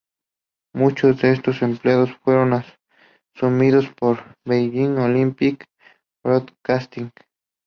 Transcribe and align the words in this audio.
Muchos 0.73 1.21
de 1.21 1.31
estos 1.33 1.61
empleados 1.61 2.09
fueron 2.23 2.59
asumidos 3.35 3.87
por 3.93 4.23
Beijing 4.43 4.97
Olympic 4.97 5.65
Broadcasting. 6.23 7.11